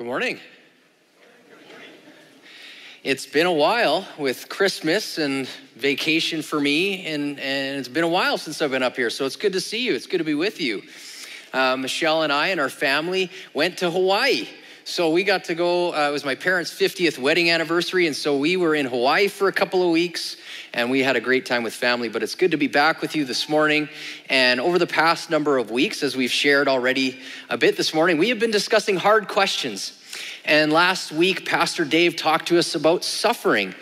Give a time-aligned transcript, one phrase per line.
[0.00, 0.40] Good morning.
[3.04, 5.46] It's been a while with Christmas and
[5.76, 9.26] vacation for me, and, and it's been a while since I've been up here, so
[9.26, 9.94] it's good to see you.
[9.94, 10.84] It's good to be with you.
[11.52, 14.48] Uh, Michelle and I and our family went to Hawaii.
[14.90, 18.36] So we got to go, uh, it was my parents' 50th wedding anniversary, and so
[18.36, 20.36] we were in Hawaii for a couple of weeks
[20.74, 22.08] and we had a great time with family.
[22.08, 23.88] But it's good to be back with you this morning.
[24.28, 28.18] And over the past number of weeks, as we've shared already a bit this morning,
[28.18, 29.96] we have been discussing hard questions.
[30.44, 33.76] And last week, Pastor Dave talked to us about suffering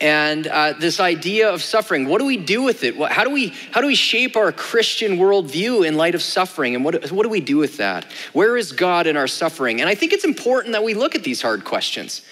[0.00, 2.06] and uh, this idea of suffering.
[2.06, 2.96] What do we do with it?
[2.96, 6.74] How do we how do we shape our christian worldview in light of suffering?
[6.74, 8.04] And what, what do we do with that?
[8.32, 9.80] Where is god in our suffering?
[9.80, 12.22] And i think it's important that we look at these hard questions.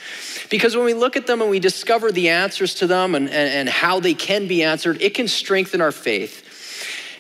[0.51, 3.51] Because when we look at them and we discover the answers to them and, and,
[3.51, 6.48] and how they can be answered, it can strengthen our faith.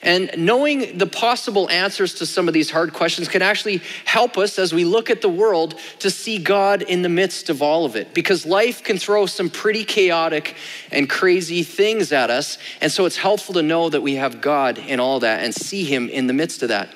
[0.02, 4.58] And knowing the possible answers to some of these hard questions can actually help us
[4.58, 7.96] as we look at the world to see God in the midst of all of
[7.96, 8.14] it.
[8.14, 10.56] Because life can throw some pretty chaotic
[10.90, 12.58] and crazy things at us.
[12.80, 15.84] And so it's helpful to know that we have God in all that and see
[15.84, 16.88] Him in the midst of that.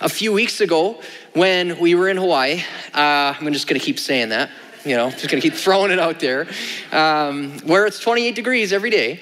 [0.00, 1.00] A few weeks ago,
[1.34, 2.62] when we were in Hawaii,
[2.92, 4.50] uh, I'm just gonna keep saying that
[4.84, 6.46] you know, just gonna keep throwing it out there,
[6.90, 9.20] um, where it's 28 degrees every day,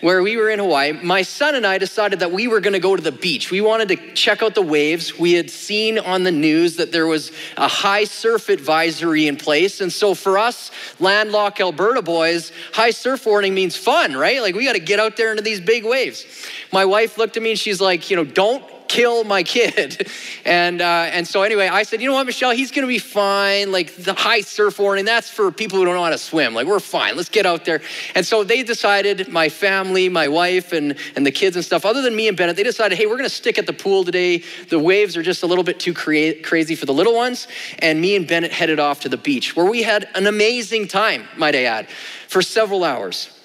[0.00, 2.94] where we were in Hawaii, my son and I decided that we were gonna go
[2.94, 3.50] to the beach.
[3.50, 5.18] We wanted to check out the waves.
[5.18, 9.80] We had seen on the news that there was a high surf advisory in place.
[9.80, 14.40] And so for us, landlocked Alberta boys, high surf warning means fun, right?
[14.40, 16.24] Like we gotta get out there into these big waves.
[16.72, 20.10] My wife looked at me and she's like, you know, don't kill my kid.
[20.44, 22.98] And, uh, and so, anyway, I said, you know what, Michelle, he's going to be
[22.98, 23.70] fine.
[23.70, 26.54] Like the high surf warning, that's for people who don't know how to swim.
[26.54, 27.16] Like, we're fine.
[27.16, 27.82] Let's get out there.
[28.14, 32.00] And so they decided, my family, my wife, and, and the kids and stuff, other
[32.00, 34.42] than me and Bennett, they decided, hey, we're going to stick at the pool today.
[34.70, 37.46] The waves are just a little bit too cra- crazy for the little ones.
[37.80, 41.28] And me and Bennett headed off to the beach where we had an amazing time,
[41.36, 41.88] might I add,
[42.28, 43.37] for several hours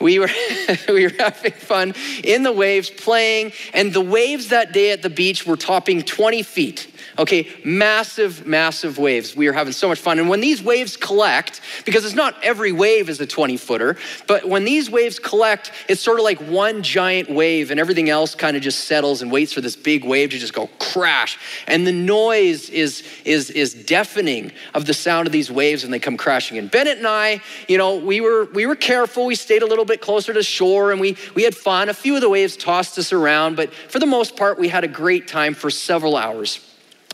[0.00, 0.30] we were
[0.88, 5.10] we were having fun in the waves playing and the waves that day at the
[5.10, 9.34] beach were topping 20 feet Okay, massive, massive waves.
[9.34, 10.18] We are having so much fun.
[10.18, 13.96] And when these waves collect, because it's not every wave is a 20 footer,
[14.26, 18.34] but when these waves collect, it's sort of like one giant wave and everything else
[18.34, 21.38] kind of just settles and waits for this big wave to just go crash.
[21.66, 25.98] And the noise is, is, is deafening of the sound of these waves when they
[25.98, 26.68] come crashing in.
[26.68, 29.24] Bennett and I, you know, we were, we were careful.
[29.24, 31.88] We stayed a little bit closer to shore and we, we had fun.
[31.88, 34.84] A few of the waves tossed us around, but for the most part, we had
[34.84, 36.60] a great time for several hours.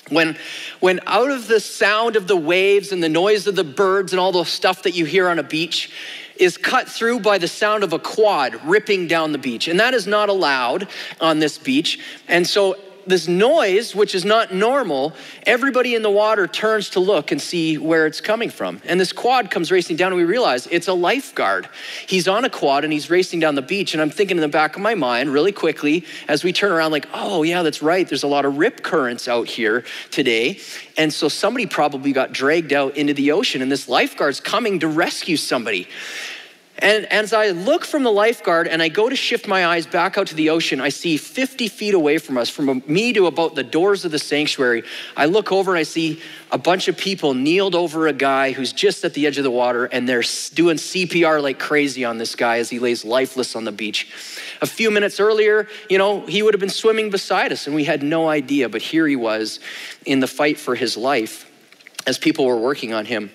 [0.08, 0.36] When,
[0.80, 4.20] when out of the sound of the waves and the noise of the birds and
[4.20, 5.90] all the stuff that you hear on a beach
[6.36, 9.68] is cut through by the sound of a quad ripping down the beach.
[9.68, 10.88] And that is not allowed
[11.20, 12.00] on this beach.
[12.26, 12.76] And so
[13.06, 15.12] this noise, which is not normal,
[15.44, 18.80] everybody in the water turns to look and see where it's coming from.
[18.84, 21.68] And this quad comes racing down, and we realize it's a lifeguard.
[22.06, 23.94] He's on a quad and he's racing down the beach.
[23.94, 26.92] And I'm thinking in the back of my mind, really quickly, as we turn around,
[26.92, 28.08] like, oh, yeah, that's right.
[28.08, 30.58] There's a lot of rip currents out here today.
[30.96, 34.88] And so somebody probably got dragged out into the ocean, and this lifeguard's coming to
[34.88, 35.88] rescue somebody.
[36.78, 40.16] And as I look from the lifeguard and I go to shift my eyes back
[40.16, 43.55] out to the ocean, I see 50 feet away from us, from me to about
[43.55, 44.82] the doors of the sanctuary.
[45.16, 48.72] I look over and I see a bunch of people kneeled over a guy who's
[48.72, 50.25] just at the edge of the water and they're
[50.55, 54.11] doing CPR like crazy on this guy as he lays lifeless on the beach.
[54.62, 57.84] A few minutes earlier, you know, he would have been swimming beside us and we
[57.84, 59.61] had no idea, but here he was
[60.06, 61.50] in the fight for his life
[62.06, 63.31] as people were working on him.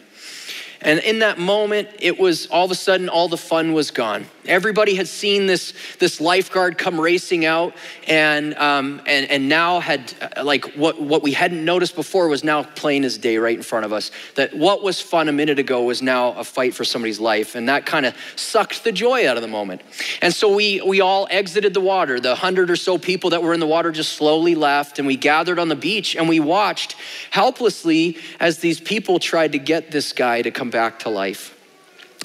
[0.81, 4.27] And in that moment, it was all of a sudden, all the fun was gone.
[4.47, 7.75] Everybody had seen this, this lifeguard come racing out,
[8.07, 12.43] and, um, and, and now had, uh, like, what, what we hadn't noticed before was
[12.43, 14.11] now plain as day right in front of us.
[14.35, 17.69] That what was fun a minute ago was now a fight for somebody's life, and
[17.69, 19.81] that kind of sucked the joy out of the moment.
[20.21, 22.19] And so we, we all exited the water.
[22.19, 25.17] The hundred or so people that were in the water just slowly left, and we
[25.17, 26.95] gathered on the beach and we watched
[27.31, 31.56] helplessly as these people tried to get this guy to come back to life.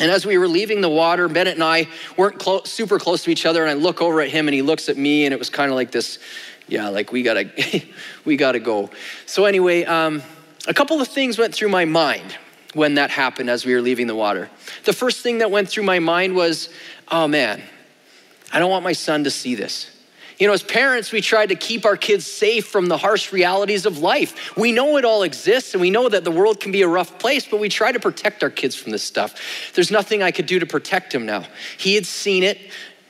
[0.01, 1.87] And as we were leaving the water, Bennett and I
[2.17, 3.63] weren't super close to each other.
[3.63, 5.71] And I look over at him and he looks at me, and it was kind
[5.71, 6.19] of like this
[6.69, 7.51] yeah, like we gotta,
[8.25, 8.91] we gotta go.
[9.27, 10.23] So, anyway, um,
[10.67, 12.37] a couple of things went through my mind
[12.75, 14.49] when that happened as we were leaving the water.
[14.85, 16.71] The first thing that went through my mind was,
[17.09, 17.63] oh man,
[18.53, 19.91] I don't want my son to see this.
[20.39, 23.87] You know, as parents, we try to keep our kids safe from the harsh realities
[23.87, 24.57] of life.
[24.57, 27.19] We know it all exists and we know that the world can be a rough
[27.19, 29.73] place, but we try to protect our kids from this stuff.
[29.75, 31.45] There's nothing I could do to protect him now.
[31.79, 32.59] He had seen it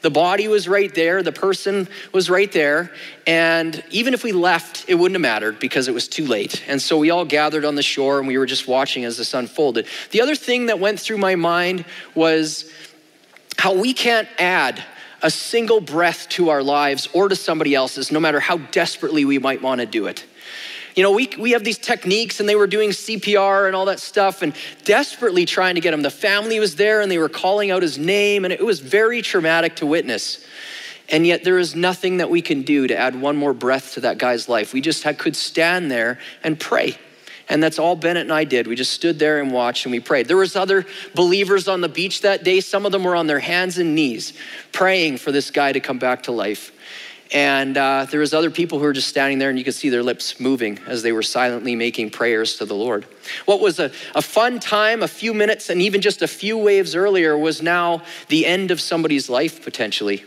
[0.02, 2.90] The body was right there, the person was right there,
[3.24, 6.62] and even if we left, it wouldn't have mattered because it was too late.
[6.66, 9.32] And so we all gathered on the shore and we were just watching as this
[9.32, 9.86] unfolded.
[10.10, 11.84] The other thing that went through my mind
[12.16, 12.70] was
[13.56, 14.82] how we can't add
[15.22, 19.38] a single breath to our lives or to somebody else's, no matter how desperately we
[19.38, 20.24] might want to do it.
[20.94, 23.98] You know, we, we have these techniques and they were doing CPR and all that
[23.98, 24.54] stuff and
[24.84, 26.02] desperately trying to get him.
[26.02, 29.22] The family was there and they were calling out his name and it was very
[29.22, 30.44] traumatic to witness.
[31.08, 34.00] And yet there is nothing that we can do to add one more breath to
[34.00, 34.74] that guy's life.
[34.74, 36.98] We just had, could stand there and pray.
[37.52, 38.66] And that's all Bennett and I did.
[38.66, 40.26] We just stood there and watched and we prayed.
[40.26, 42.60] There was other believers on the beach that day.
[42.60, 44.32] Some of them were on their hands and knees
[44.72, 46.72] praying for this guy to come back to life.
[47.30, 49.90] And uh, there was other people who were just standing there, and you could see
[49.90, 53.04] their lips moving as they were silently making prayers to the Lord.
[53.44, 56.94] What was a, a fun time, a few minutes, and even just a few waves
[56.94, 60.24] earlier, was now the end of somebody's life potentially.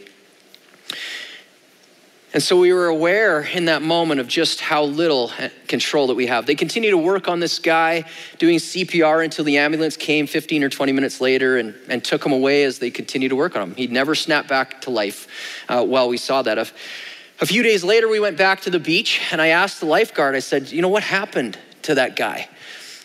[2.36, 5.32] And so we were aware in that moment of just how little
[5.70, 6.46] control that we have.
[6.46, 8.04] They continued to work on this guy,
[8.40, 12.34] doing CPR until the ambulance came 15 or 20 minutes later and, and took him
[12.34, 13.76] away as they continued to work on him.
[13.76, 15.30] He'd never snapped back to life
[15.70, 16.58] uh, while we saw that.
[16.58, 16.68] A,
[17.40, 20.36] a few days later, we went back to the beach and I asked the lifeguard,
[20.36, 22.50] I said, You know, what happened to that guy?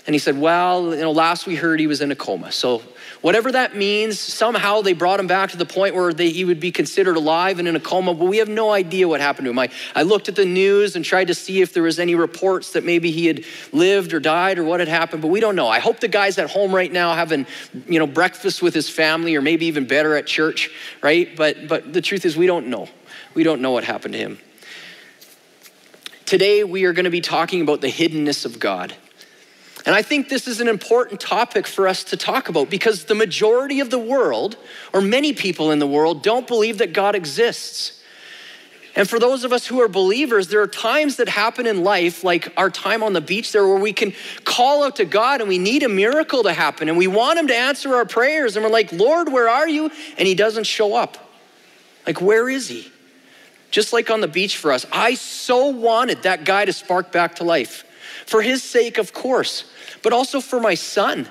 [0.09, 2.51] And he said, Well, you know, last we heard he was in a coma.
[2.51, 2.83] So
[3.23, 6.59] Whatever that means, somehow they brought him back to the point where they, he would
[6.59, 9.51] be considered alive and in a coma, but we have no idea what happened to
[9.51, 9.59] him.
[9.59, 12.73] I, I looked at the news and tried to see if there was any reports
[12.73, 15.69] that maybe he had lived or died or what had happened, but we don't know.
[15.69, 17.47] I hope the guy's at home right now having,
[17.87, 20.71] you know, breakfast with his family or maybe even better at church,
[21.03, 21.37] right?
[21.37, 22.89] But, but the truth is we don't know.
[23.35, 24.39] We don't know what happened to him.
[26.25, 28.95] Today, we are going to be talking about the hiddenness of God.
[29.87, 33.15] And I think this is an important topic for us to talk about because the
[33.15, 34.57] majority of the world,
[34.93, 38.01] or many people in the world, don't believe that God exists.
[38.97, 42.25] And for those of us who are believers, there are times that happen in life,
[42.25, 44.13] like our time on the beach there, where we can
[44.45, 47.47] call out to God and we need a miracle to happen and we want Him
[47.47, 48.57] to answer our prayers.
[48.57, 49.91] And we're like, Lord, where are you?
[50.19, 51.17] And He doesn't show up.
[52.07, 52.91] Like, where is He?
[53.71, 54.85] Just like on the beach for us.
[54.93, 57.85] I so wanted that guy to spark back to life.
[58.31, 59.65] For His sake, of course
[60.03, 61.29] but also for my son.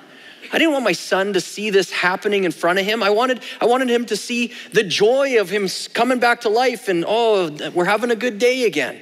[0.52, 3.02] I didn't want my son to see this happening in front of him.
[3.02, 6.88] I wanted, I wanted him to see the joy of him coming back to life
[6.88, 9.00] and, oh, we're having a good day again.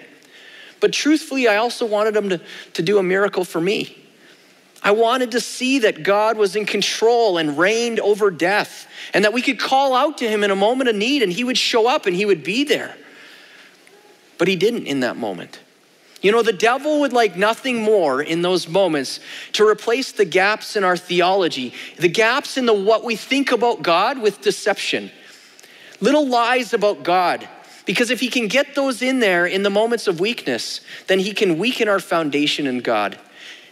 [0.80, 2.40] But truthfully, I also wanted him to,
[2.74, 3.96] to do a miracle for me.
[4.82, 9.32] I wanted to see that God was in control and reigned over death, and that
[9.32, 11.88] we could call out to him in a moment of need and he would show
[11.88, 12.96] up and he would be there.
[14.36, 15.58] But he didn't in that moment.
[16.20, 19.20] You know, the devil would like nothing more in those moments
[19.52, 23.82] to replace the gaps in our theology, the gaps in the what we think about
[23.82, 25.12] God with deception.
[26.00, 27.48] Little lies about God.
[27.86, 31.32] Because if he can get those in there in the moments of weakness, then he
[31.32, 33.18] can weaken our foundation in God.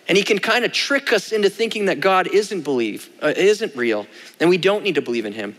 [0.08, 3.74] And he can kind of trick us into thinking that God isn't believe, uh, isn't
[3.76, 4.06] real,
[4.40, 5.56] and we don't need to believe in him.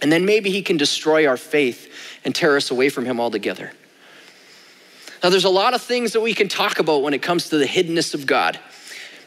[0.00, 1.92] And then maybe he can destroy our faith
[2.24, 3.72] and tear us away from him altogether.
[5.22, 7.58] Now, there's a lot of things that we can talk about when it comes to
[7.58, 8.58] the hiddenness of God,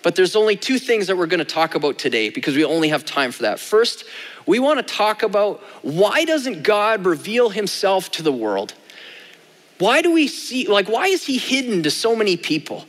[0.03, 2.89] but there's only two things that we're going to talk about today because we only
[2.89, 3.59] have time for that.
[3.59, 4.05] First,
[4.45, 8.73] we want to talk about why doesn't God reveal himself to the world?
[9.79, 12.85] Why do we see, like, why is he hidden to so many people?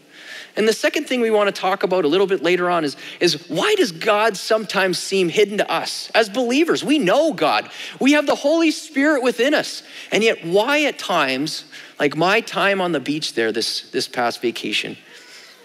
[0.57, 2.97] And the second thing we want to talk about a little bit later on is,
[3.21, 6.11] is why does God sometimes seem hidden to us?
[6.15, 7.71] As believers, we know God.
[8.01, 9.83] We have the Holy Spirit within us.
[10.11, 11.65] And yet, why at times
[11.99, 14.99] like my time on the beach there this, this past vacation,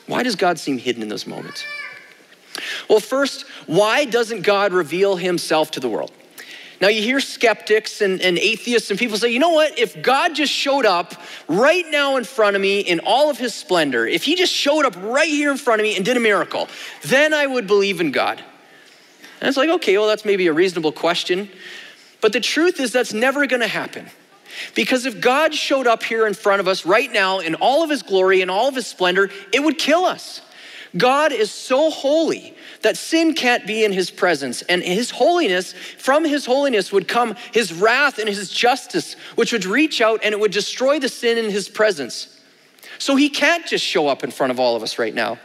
[0.05, 1.65] why does God seem hidden in those moments?
[2.89, 6.11] Well, first, why doesn't God reveal himself to the world?
[6.79, 9.79] Now, you hear skeptics and, and, atheists and people say, you know what?
[9.79, 11.13] If God just showed up
[11.47, 14.85] right now in front of me in all of his splendor, if he just showed
[14.85, 16.67] up right here in front of me and did a miracle,
[17.03, 18.43] then I would believe in God.
[19.41, 21.49] And it's like, okay, well, that's maybe a reasonable question.
[22.21, 24.07] But the truth is, that's never going to happen.
[24.75, 27.89] Because if God showed up here in front of us right now in all of
[27.89, 30.41] his glory and all of his splendor, it would kill us.
[30.97, 34.61] God is so holy that sin can't be in his presence.
[34.63, 39.65] And his holiness, from his holiness would come his wrath and his justice, which would
[39.65, 42.39] reach out and it would destroy the sin in his presence.
[42.99, 45.39] So he can't just show up in front of all of us right now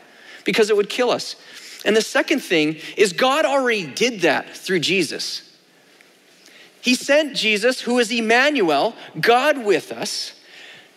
[0.44, 1.36] because it would kill us.
[1.84, 5.48] And the second thing is, God already did that through Jesus.
[6.80, 10.32] He sent Jesus, who is Emmanuel, God with us,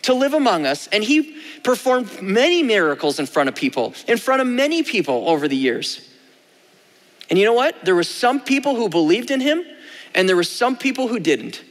[0.03, 0.87] to live among us.
[0.87, 5.47] And he performed many miracles in front of people, in front of many people over
[5.47, 6.07] the years.
[7.29, 7.83] And you know what?
[7.83, 9.65] There were some people who believed in him,
[10.13, 11.63] and there were some people who didn't.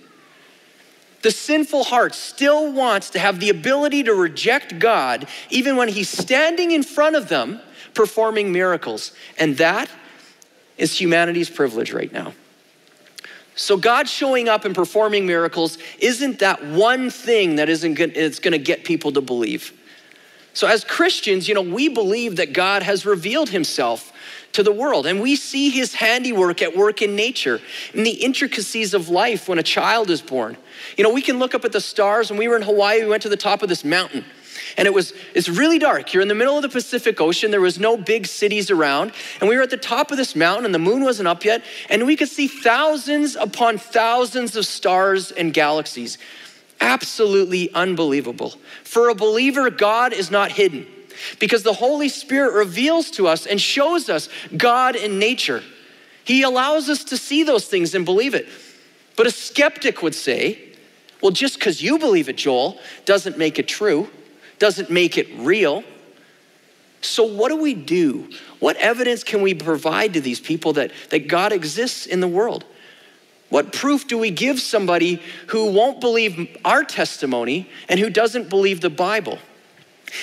[1.22, 6.10] The sinful heart still wants to have the ability to reject God even when He's
[6.10, 7.60] standing in front of them
[7.94, 9.12] performing miracles.
[9.38, 9.88] And that
[10.76, 12.34] is humanity's privilege right now.
[13.56, 18.58] So, God showing up and performing miracles isn't that one thing that isn't it's to
[18.58, 19.72] get people to believe.
[20.54, 24.12] So, as Christians, you know, we believe that God has revealed himself
[24.52, 27.60] to the world, and we see his handiwork at work in nature,
[27.92, 30.56] in the intricacies of life when a child is born.
[30.96, 32.30] You know, we can look up at the stars.
[32.30, 34.24] When we were in Hawaii, we went to the top of this mountain
[34.76, 36.12] and it was it's really dark.
[36.12, 37.50] You're in the middle of the Pacific Ocean.
[37.50, 40.64] There was no big cities around, and we were at the top of this mountain,
[40.64, 45.30] and the moon wasn't up yet, and we could see thousands upon thousands of stars
[45.30, 46.18] and galaxies.
[46.80, 48.54] Absolutely unbelievable.
[48.82, 50.86] For a believer, God is not hidden
[51.38, 55.62] because the Holy Spirit reveals to us and shows us God in nature.
[56.24, 58.48] He allows us to see those things and believe it.
[59.16, 60.72] But a skeptic would say,
[61.20, 64.08] well, just because you believe it, Joel, doesn't make it true
[64.58, 65.84] doesn't make it real.
[67.00, 68.30] So, what do we do?
[68.60, 72.64] What evidence can we provide to these people that, that God exists in the world?
[73.50, 78.80] What proof do we give somebody who won't believe our testimony and who doesn't believe
[78.80, 79.38] the Bible?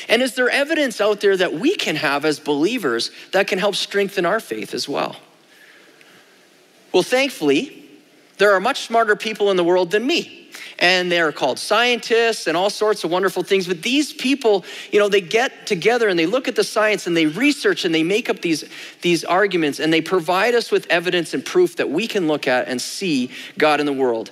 [0.07, 3.75] And is there evidence out there that we can have as believers that can help
[3.75, 5.17] strengthen our faith as well?
[6.93, 7.80] Well, thankfully,
[8.41, 12.57] there are much smarter people in the world than me and they're called scientists and
[12.57, 13.67] all sorts of wonderful things.
[13.67, 17.15] But these people, you know, they get together and they look at the science and
[17.15, 18.67] they research and they make up these,
[19.01, 22.67] these arguments and they provide us with evidence and proof that we can look at
[22.67, 23.29] and see
[23.59, 24.31] God in the world.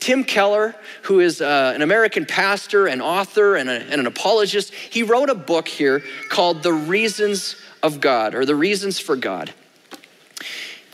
[0.00, 4.72] Tim Keller, who is uh, an American pastor and author and, a, and an apologist,
[4.72, 9.52] he wrote a book here called The Reasons of God or The Reasons for God.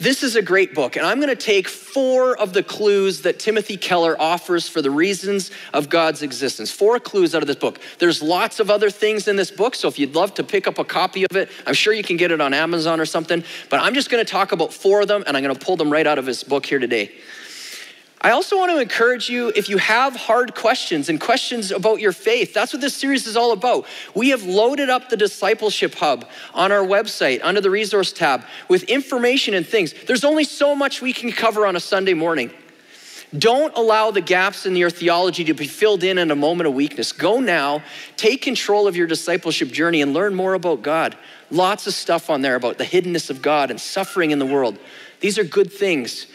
[0.01, 3.39] This is a great book, and I'm going to take four of the clues that
[3.39, 6.71] Timothy Keller offers for the reasons of God's existence.
[6.71, 7.79] Four clues out of this book.
[7.99, 10.79] There's lots of other things in this book, so if you'd love to pick up
[10.79, 13.45] a copy of it, I'm sure you can get it on Amazon or something.
[13.69, 15.77] But I'm just going to talk about four of them, and I'm going to pull
[15.77, 17.13] them right out of his book here today.
[18.23, 22.13] I also want to encourage you if you have hard questions and questions about your
[22.13, 23.87] faith, that's what this series is all about.
[24.15, 28.83] We have loaded up the Discipleship Hub on our website under the resource tab with
[28.85, 29.95] information and things.
[30.07, 32.51] There's only so much we can cover on a Sunday morning.
[33.39, 36.75] Don't allow the gaps in your theology to be filled in in a moment of
[36.75, 37.13] weakness.
[37.13, 37.83] Go now,
[38.19, 41.17] take control of your discipleship journey, and learn more about God.
[41.51, 44.79] Lots of stuff on there about the hiddenness of God and suffering in the world.
[45.21, 46.27] These are good things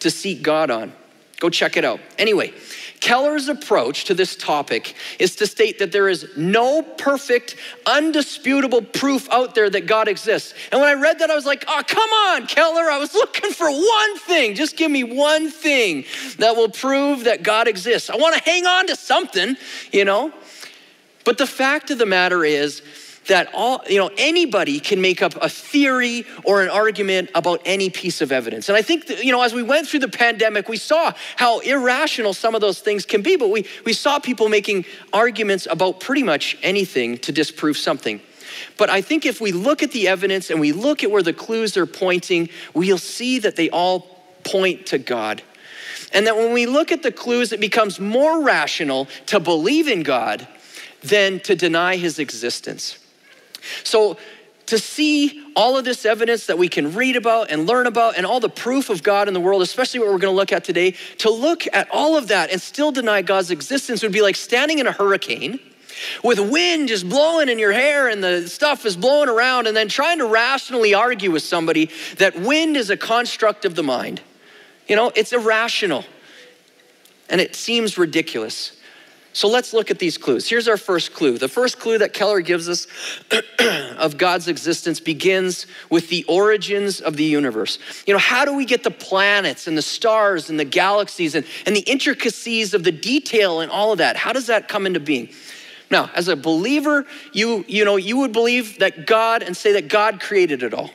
[0.00, 0.92] to seek God on.
[1.44, 2.00] Go check it out.
[2.16, 2.54] Anyway,
[3.00, 9.30] Keller's approach to this topic is to state that there is no perfect, undisputable proof
[9.30, 10.54] out there that God exists.
[10.72, 12.90] And when I read that, I was like, oh, come on, Keller.
[12.90, 14.54] I was looking for one thing.
[14.54, 16.06] Just give me one thing
[16.38, 18.08] that will prove that God exists.
[18.08, 19.58] I want to hang on to something,
[19.92, 20.32] you know?
[21.26, 22.80] But the fact of the matter is,
[23.26, 27.90] that all, you know, anybody can make up a theory or an argument about any
[27.90, 28.68] piece of evidence.
[28.68, 31.60] And I think, that, you know, as we went through the pandemic, we saw how
[31.60, 36.00] irrational some of those things can be, but we, we saw people making arguments about
[36.00, 38.20] pretty much anything to disprove something.
[38.76, 41.32] But I think if we look at the evidence and we look at where the
[41.32, 44.00] clues are pointing, we'll see that they all
[44.44, 45.42] point to God.
[46.12, 50.02] And that when we look at the clues, it becomes more rational to believe in
[50.02, 50.46] God
[51.02, 52.98] than to deny his existence.
[53.82, 54.18] So,
[54.66, 58.24] to see all of this evidence that we can read about and learn about and
[58.24, 60.64] all the proof of God in the world, especially what we're going to look at
[60.64, 64.36] today, to look at all of that and still deny God's existence would be like
[64.36, 65.60] standing in a hurricane
[66.22, 69.88] with wind just blowing in your hair and the stuff is blowing around and then
[69.88, 74.20] trying to rationally argue with somebody that wind is a construct of the mind.
[74.88, 76.04] You know, it's irrational
[77.28, 78.72] and it seems ridiculous.
[79.34, 80.48] So let's look at these clues.
[80.48, 81.38] Here's our first clue.
[81.38, 82.86] The first clue that Keller gives us
[83.98, 87.80] of God's existence begins with the origins of the universe.
[88.06, 91.44] You know, how do we get the planets and the stars and the galaxies and,
[91.66, 94.16] and the intricacies of the detail and all of that?
[94.16, 95.30] How does that come into being?
[95.90, 99.88] Now, as a believer, you, you know, you would believe that God and say that
[99.88, 100.90] God created it all.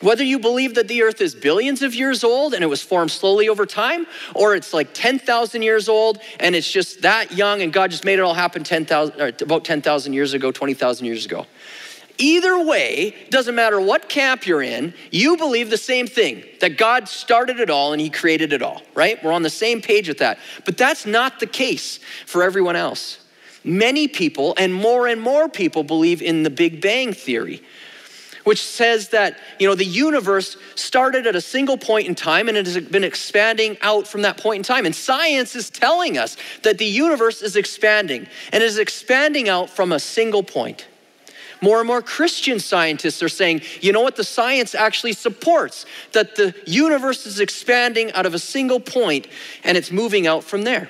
[0.00, 3.10] Whether you believe that the earth is billions of years old and it was formed
[3.10, 7.72] slowly over time, or it's like 10,000 years old and it's just that young and
[7.72, 11.46] God just made it all happen 10,000, about 10,000 years ago, 20,000 years ago.
[12.20, 17.08] Either way, doesn't matter what camp you're in, you believe the same thing that God
[17.08, 19.22] started it all and He created it all, right?
[19.24, 20.38] We're on the same page with that.
[20.66, 23.24] But that's not the case for everyone else.
[23.64, 27.62] Many people, and more and more people, believe in the Big Bang Theory
[28.44, 32.56] which says that you know the universe started at a single point in time and
[32.56, 36.36] it has been expanding out from that point in time and science is telling us
[36.62, 40.86] that the universe is expanding and is expanding out from a single point
[41.62, 46.36] more and more Christian scientists are saying, you know what, the science actually supports that
[46.36, 49.26] the universe is expanding out of a single point
[49.64, 50.88] and it's moving out from there.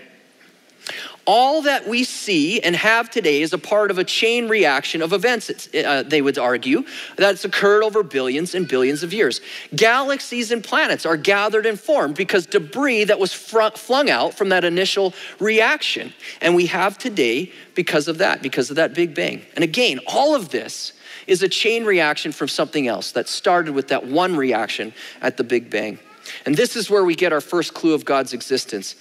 [1.33, 5.13] All that we see and have today is a part of a chain reaction of
[5.13, 6.83] events, uh, they would argue,
[7.15, 9.41] that's occurred over billions and billions of years.
[9.77, 14.65] Galaxies and planets are gathered and formed because debris that was flung out from that
[14.65, 16.13] initial reaction.
[16.41, 19.43] And we have today because of that, because of that Big Bang.
[19.55, 20.95] And again, all of this
[21.29, 25.45] is a chain reaction from something else that started with that one reaction at the
[25.45, 26.01] Big Bang.
[26.47, 28.95] And this is where we get our first clue of God's existence.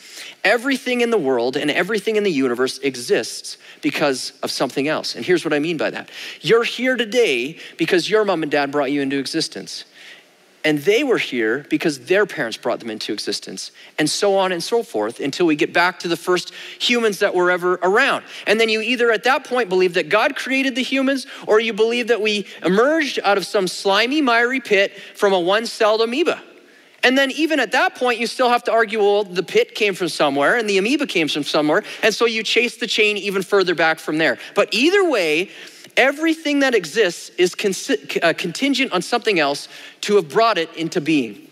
[0.43, 5.15] Everything in the world and everything in the universe exists because of something else.
[5.15, 6.09] And here's what I mean by that
[6.41, 9.85] you're here today because your mom and dad brought you into existence.
[10.65, 14.61] And they were here because their parents brought them into existence, and so on and
[14.61, 18.25] so forth until we get back to the first humans that were ever around.
[18.45, 21.71] And then you either at that point believe that God created the humans, or you
[21.71, 26.43] believe that we emerged out of some slimy, miry pit from a one celled amoeba.
[27.03, 29.93] And then, even at that point, you still have to argue well, the pit came
[29.93, 31.83] from somewhere and the amoeba came from somewhere.
[32.03, 34.37] And so you chase the chain even further back from there.
[34.53, 35.49] But either way,
[35.95, 37.55] everything that exists is
[38.21, 39.67] uh, contingent on something else
[40.01, 41.49] to have brought it into being.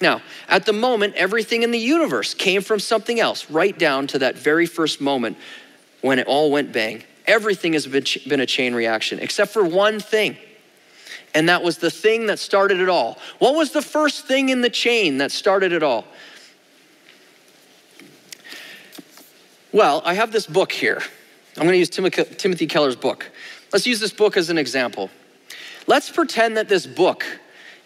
[0.00, 4.18] Now, at the moment, everything in the universe came from something else, right down to
[4.18, 5.38] that very first moment
[6.02, 7.02] when it all went bang.
[7.26, 10.36] Everything has been a chain reaction, except for one thing
[11.36, 13.18] and that was the thing that started it all.
[13.40, 16.06] What was the first thing in the chain that started it all?
[19.70, 21.02] Well, I have this book here.
[21.58, 23.30] I'm going to use Timothy Keller's book.
[23.70, 25.10] Let's use this book as an example.
[25.86, 27.26] Let's pretend that this book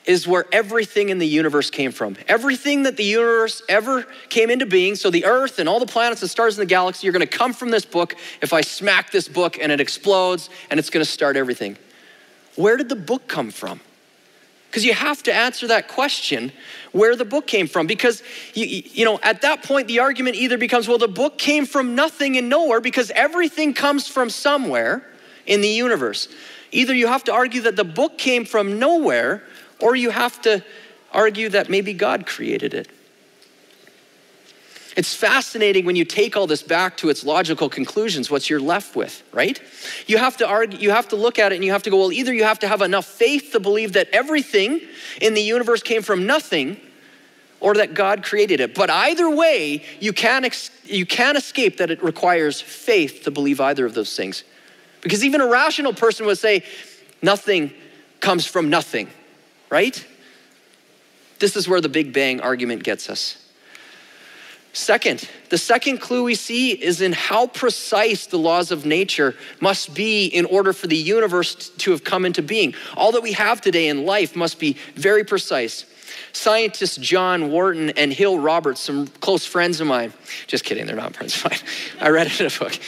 [0.05, 2.17] is where everything in the universe came from.
[2.29, 6.23] Everything that the universe ever came into being, so the earth and all the planets
[6.23, 9.11] and stars in the galaxy are going to come from this book if I smack
[9.11, 11.77] this book and it explodes and it's going to start everything
[12.61, 13.81] where did the book come from?
[14.69, 16.53] Because you have to answer that question
[16.93, 17.89] where the book came from.
[17.89, 18.23] Because,
[18.55, 21.97] you, you know, at that point, the argument either becomes, well, the book came from
[21.97, 25.05] nothing and nowhere because everything comes from somewhere
[25.47, 26.29] in the universe.
[26.71, 29.43] Either you have to argue that the book came from nowhere,
[29.81, 30.63] or you have to
[31.13, 32.89] argue that maybe God created it.
[34.97, 38.97] It's fascinating when you take all this back to its logical conclusions, what you're left
[38.97, 39.61] with, right?
[40.07, 41.99] You have to argue, you have to look at it and you have to go,
[41.99, 44.81] well, either you have to have enough faith to believe that everything
[45.21, 46.77] in the universe came from nothing
[47.61, 48.75] or that God created it.
[48.75, 53.61] But either way, you can't, ex- you can't escape that it requires faith to believe
[53.61, 54.45] either of those things.
[55.03, 56.65] Because even a rational person would say,
[57.23, 57.73] nothing
[58.21, 59.09] comes from nothing,
[59.69, 60.05] right?
[61.39, 63.50] This is where the Big Bang argument gets us.
[64.73, 69.95] Second, the second clue we see is in how precise the laws of nature must
[69.95, 72.75] be in order for the universe to have come into being.
[72.97, 75.87] All that we have today in life must be very precise.
[76.33, 80.13] Scientists John Wharton and Hill Roberts, some close friends of mine,
[80.47, 81.61] just kidding, they're not friends of mine.
[82.01, 82.79] I read it in a book.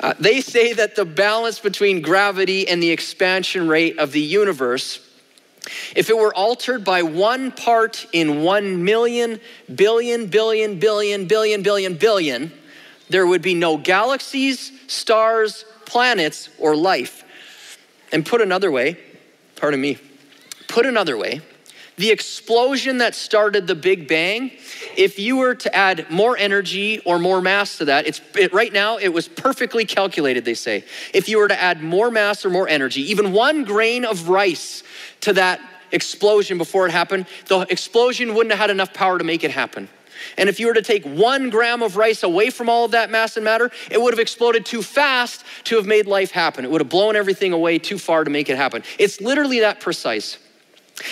[0.00, 4.98] Uh, they say that the balance between gravity and the expansion rate of the universe
[5.94, 9.40] if it were altered by one part in one million,
[9.72, 12.52] billion, billion, billion, billion, billion, billion,
[13.08, 17.24] there would be no galaxies, stars, planets, or life.
[18.10, 18.98] And put another way,
[19.56, 19.98] pardon me,
[20.68, 21.42] put another way,
[21.96, 24.50] the explosion that started the Big Bang,
[24.96, 28.72] if you were to add more energy or more mass to that, it's it, right
[28.72, 30.84] now it was perfectly calculated, they say.
[31.12, 34.82] If you were to add more mass or more energy, even one grain of rice
[35.22, 39.44] to that explosion before it happened, the explosion wouldn't have had enough power to make
[39.44, 39.88] it happen.
[40.38, 43.10] And if you were to take one gram of rice away from all of that
[43.10, 46.64] mass and matter, it would have exploded too fast to have made life happen.
[46.64, 48.82] It would have blown everything away too far to make it happen.
[48.98, 50.38] It's literally that precise.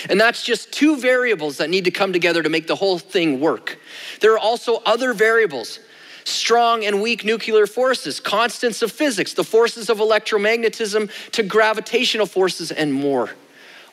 [0.09, 3.41] And that's just two variables that need to come together to make the whole thing
[3.41, 3.79] work.
[4.21, 5.81] There are also other variables
[6.25, 12.71] strong and weak nuclear forces, constants of physics, the forces of electromagnetism to gravitational forces,
[12.71, 13.31] and more.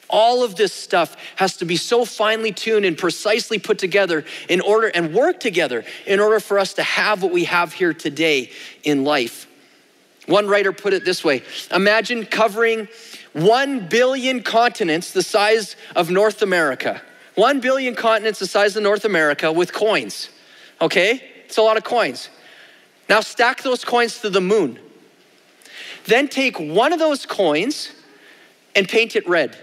[0.10, 4.62] All of this stuff has to be so finely tuned and precisely put together in
[4.62, 8.52] order and work together in order for us to have what we have here today
[8.84, 9.48] in life.
[10.28, 12.88] One writer put it this way Imagine covering
[13.34, 17.02] one billion continents the size of North America.
[17.36, 20.30] One billion continents the size of North America with coins.
[20.82, 21.22] Okay?
[21.46, 22.30] It's a lot of coins.
[23.10, 24.80] Now stack those coins to the moon.
[26.06, 27.92] Then take one of those coins
[28.76, 29.58] and paint it red.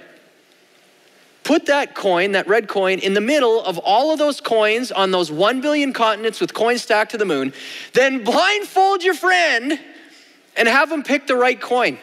[1.44, 5.10] Put that coin, that red coin, in the middle of all of those coins on
[5.10, 7.52] those 1 billion continents with coins stacked to the moon.
[7.92, 9.78] Then blindfold your friend
[10.56, 11.98] and have them pick the right coin.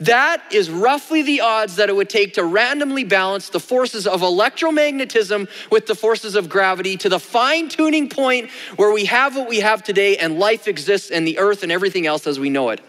[0.00, 4.22] That is roughly the odds that it would take to randomly balance the forces of
[4.22, 9.48] electromagnetism with the forces of gravity to the fine tuning point where we have what
[9.48, 12.70] we have today and life exists and the earth and everything else as we know
[12.70, 12.80] it.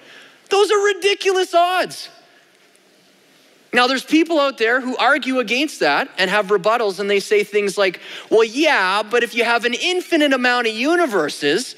[0.50, 2.10] Those are ridiculous odds.
[3.74, 7.46] Now, there's people out there who argue against that and have rebuttals, and they say
[7.46, 11.76] things like, well, yeah, but if you have an infinite amount of universes,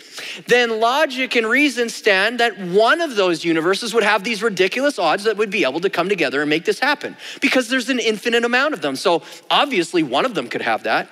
[0.47, 5.25] then logic and reason stand that one of those universes would have these ridiculous odds
[5.25, 8.43] that would be able to come together and make this happen because there's an infinite
[8.43, 8.95] amount of them.
[8.95, 11.07] So, obviously, one of them could have that.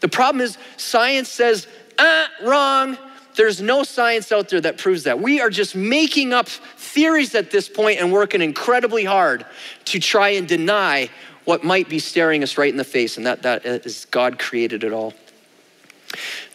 [0.00, 1.66] The problem is, science says,
[1.98, 2.98] ah, wrong.
[3.36, 5.20] There's no science out there that proves that.
[5.20, 9.44] We are just making up theories at this point and working incredibly hard
[9.86, 11.10] to try and deny
[11.44, 14.84] what might be staring us right in the face, and that, that is God created
[14.84, 15.12] it all.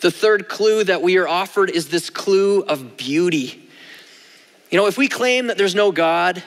[0.01, 3.67] The third clue that we are offered is this clue of beauty.
[4.71, 6.41] You know, if we claim that there's no God,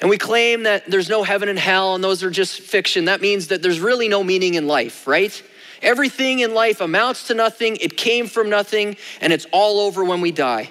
[0.00, 3.20] and we claim that there's no heaven and hell, and those are just fiction, that
[3.20, 5.42] means that there's really no meaning in life, right?
[5.84, 10.20] Everything in life amounts to nothing, it came from nothing, and it's all over when
[10.20, 10.70] we die.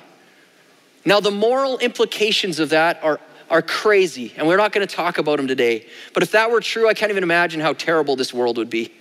[1.06, 5.20] Now, the moral implications of that are, are crazy, and we're not going to talk
[5.20, 5.86] about them today.
[6.14, 8.92] But if that were true, I can't even imagine how terrible this world would be.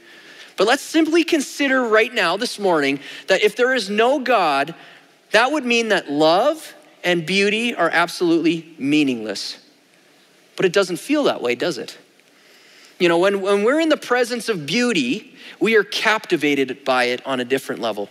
[0.59, 4.75] But let's simply consider right now, this morning, that if there is no God,
[5.31, 9.59] that would mean that love and beauty are absolutely meaningless.
[10.57, 11.97] But it doesn't feel that way, does it?
[13.03, 17.27] You know, when, when we're in the presence of beauty, we are captivated by it
[17.27, 18.09] on a different level.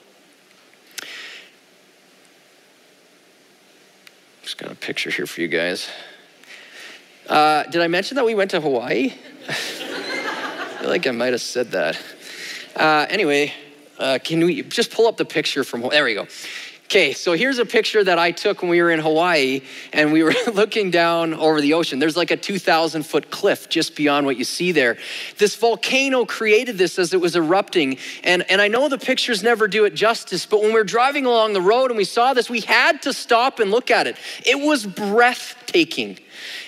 [4.44, 5.88] Just got a picture here for you guys.
[7.30, 9.14] Uh, did I mention that we went to Hawaii?
[9.48, 11.98] I feel like I might have said that.
[12.76, 13.54] Uh, anyway,
[13.98, 15.84] uh, can we just pull up the picture from?
[15.84, 16.28] There we go.
[16.92, 19.62] Okay, so here's a picture that I took when we were in Hawaii
[19.94, 22.00] and we were looking down over the ocean.
[22.00, 24.98] There's like a 2,000 foot cliff just beyond what you see there.
[25.38, 27.98] This volcano created this as it was erupting.
[28.26, 31.26] And, and I know the pictures never do it justice, but when we were driving
[31.26, 34.18] along the road and we saw this, we had to stop and look at it.
[34.46, 36.20] It was breathtaking.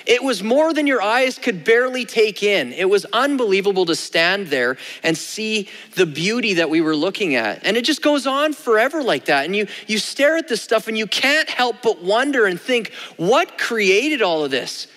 [0.06, 2.74] It was more than your eyes could barely take in.
[2.74, 7.66] It was unbelievable to stand there and see the beauty that we were looking at.
[7.66, 9.46] And it just goes on forever like that.
[9.46, 12.92] And you, you stare at this stuff and you can't help but wonder and think,
[13.18, 14.88] what created all of this?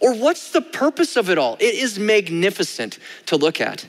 [0.00, 1.56] Or what's the purpose of it all?
[1.58, 3.86] It is magnificent to look at.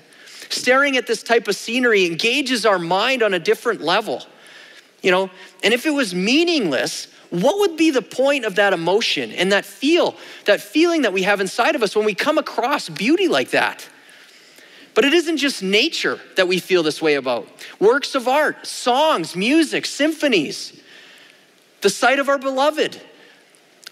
[0.49, 4.23] Staring at this type of scenery engages our mind on a different level.
[5.01, 5.29] You know,
[5.63, 9.65] and if it was meaningless, what would be the point of that emotion and that
[9.65, 13.51] feel, that feeling that we have inside of us when we come across beauty like
[13.51, 13.87] that?
[14.93, 17.47] But it isn't just nature that we feel this way about.
[17.79, 20.81] Works of art, songs, music, symphonies,
[21.81, 22.99] the sight of our beloved,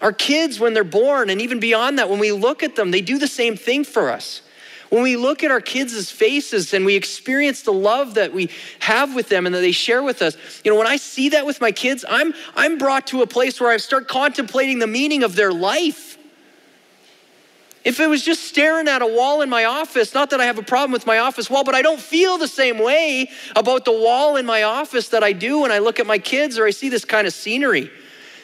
[0.02, 3.02] our kids when they're born, and even beyond that, when we look at them, they
[3.02, 4.41] do the same thing for us.
[4.89, 9.15] When we look at our kids' faces and we experience the love that we have
[9.15, 11.60] with them and that they share with us, you know, when I see that with
[11.60, 15.36] my kids, I'm, I'm brought to a place where I start contemplating the meaning of
[15.36, 16.17] their life.
[17.84, 20.58] If it was just staring at a wall in my office, not that I have
[20.58, 23.91] a problem with my office wall, but I don't feel the same way about the
[23.91, 26.71] wall in my office that I do when I look at my kids or I
[26.71, 27.91] see this kind of scenery.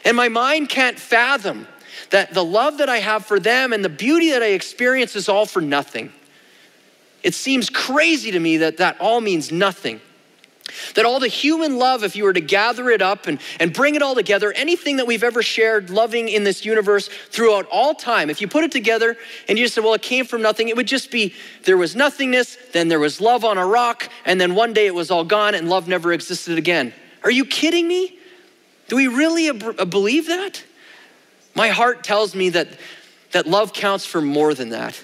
[0.06, 1.68] And my mind can't fathom
[2.12, 5.28] that the love that I have for them and the beauty that I experience is
[5.28, 6.12] all for nothing.
[7.24, 10.02] It seems crazy to me that that all means nothing.
[10.96, 13.96] That all the human love, if you were to gather it up and, and bring
[13.96, 18.30] it all together, anything that we've ever shared loving in this universe throughout all time,
[18.30, 20.78] if you put it together and you just said, well, it came from nothing, it
[20.78, 21.34] would just be
[21.66, 24.96] there was nothingness, then there was love on a rock, and then one day it
[24.96, 26.94] was all gone and love never existed again.
[27.24, 28.18] Are you kidding me?
[28.88, 30.64] Do we really ab- uh, believe that?
[31.54, 32.70] My heart tells me that,
[33.32, 35.02] that love counts for more than that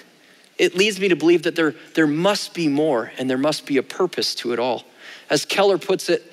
[0.58, 3.76] it leads me to believe that there, there must be more and there must be
[3.76, 4.84] a purpose to it all.
[5.30, 6.32] As Keller puts it,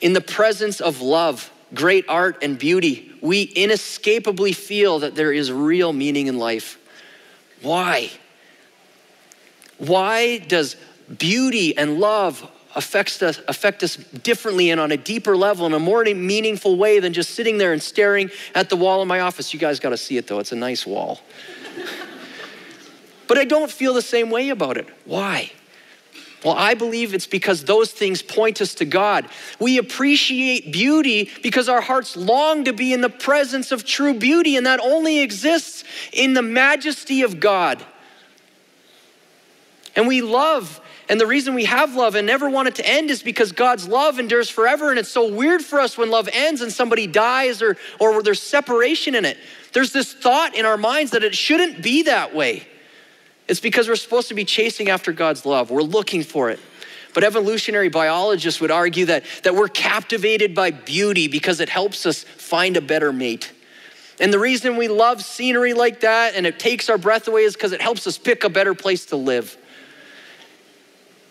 [0.00, 5.52] in the presence of love, great art, and beauty, we inescapably feel that there is
[5.52, 6.78] real meaning in life.
[7.62, 8.10] Why?
[9.78, 10.76] Why does
[11.18, 15.78] beauty and love affect us, affect us differently and on a deeper level in a
[15.78, 19.52] more meaningful way than just sitting there and staring at the wall in my office?
[19.52, 21.20] You guys got to see it though, it's a nice wall.
[23.30, 24.88] But I don't feel the same way about it.
[25.04, 25.52] Why?
[26.44, 29.28] Well, I believe it's because those things point us to God.
[29.60, 34.56] We appreciate beauty because our hearts long to be in the presence of true beauty,
[34.56, 37.84] and that only exists in the majesty of God.
[39.94, 43.12] And we love, and the reason we have love and never want it to end
[43.12, 44.90] is because God's love endures forever.
[44.90, 48.42] And it's so weird for us when love ends and somebody dies or, or there's
[48.42, 49.38] separation in it.
[49.72, 52.66] There's this thought in our minds that it shouldn't be that way.
[53.50, 56.60] It's because we're supposed to be chasing after God's love, we're looking for it.
[57.12, 62.22] But evolutionary biologists would argue that, that we're captivated by beauty because it helps us
[62.22, 63.50] find a better mate.
[64.20, 67.54] And the reason we love scenery like that and it takes our breath away is
[67.54, 69.56] because it helps us pick a better place to live.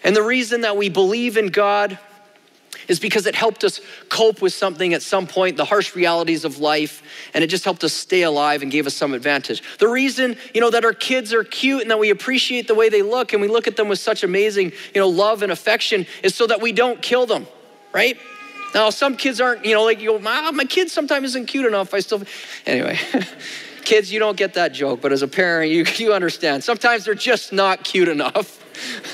[0.03, 1.97] And the reason that we believe in God
[2.89, 6.57] is because it helped us cope with something at some point, the harsh realities of
[6.57, 7.01] life,
[7.33, 9.63] and it just helped us stay alive and gave us some advantage.
[9.77, 12.89] The reason, you know, that our kids are cute and that we appreciate the way
[12.89, 16.05] they look and we look at them with such amazing, you know, love and affection
[16.23, 17.47] is so that we don't kill them,
[17.93, 18.17] right?
[18.73, 21.93] Now, some kids aren't, you know, like, you my, my kid sometimes isn't cute enough.
[21.93, 22.23] I still,
[22.65, 22.99] anyway.
[23.83, 26.63] kids, you don't get that joke, but as a parent, you, you understand.
[26.63, 28.63] Sometimes they're just not cute enough.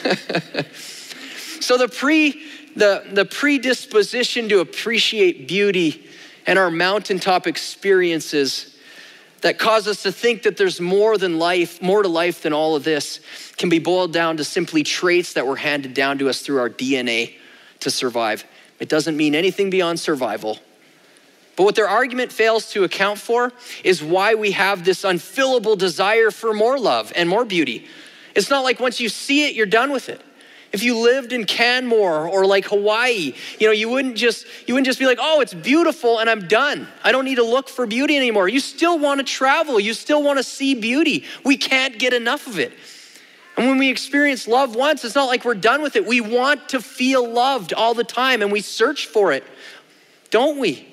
[1.62, 2.45] so the pre
[2.76, 6.08] the, the predisposition to appreciate beauty
[6.46, 8.78] and our mountaintop experiences
[9.42, 12.76] that cause us to think that there's more than life, more to life than all
[12.76, 13.20] of this,
[13.58, 16.70] can be boiled down to simply traits that were handed down to us through our
[16.70, 17.36] DNA
[17.82, 18.44] to survive.
[18.80, 20.60] It doesn't mean anything beyond survival.
[21.56, 26.32] But what their argument fails to account for is why we have this unfillable desire
[26.32, 27.88] for more love and more beauty.
[28.36, 30.22] It's not like once you see it, you're done with it.
[30.76, 34.88] If you lived in Canmore or like Hawaii, you know, you wouldn't just you wouldn't
[34.88, 36.90] just be like, "Oh, it's beautiful and I'm done.
[37.02, 39.80] I don't need to look for beauty anymore." You still want to travel.
[39.80, 41.24] You still want to see beauty.
[41.46, 42.74] We can't get enough of it.
[43.56, 46.06] And when we experience love once, it's not like we're done with it.
[46.06, 49.46] We want to feel loved all the time and we search for it.
[50.30, 50.86] Don't we?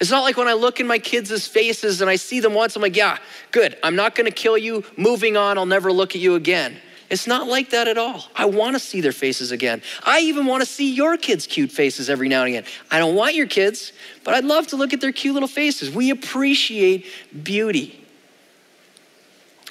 [0.00, 2.76] It's not like when I look in my kids' faces and I see them once,
[2.76, 3.16] I'm like, yeah,
[3.52, 3.78] good.
[3.82, 4.84] I'm not going to kill you.
[4.98, 6.76] Moving on, I'll never look at you again.
[7.14, 8.24] It's not like that at all.
[8.34, 9.82] I want to see their faces again.
[10.02, 12.64] I even want to see your kids' cute faces every now and again.
[12.90, 13.92] I don't want your kids,
[14.24, 15.94] but I'd love to look at their cute little faces.
[15.94, 17.06] We appreciate
[17.44, 18.04] beauty.